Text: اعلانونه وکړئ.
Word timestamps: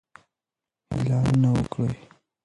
اعلانونه 0.93 1.49
وکړئ. 1.57 1.97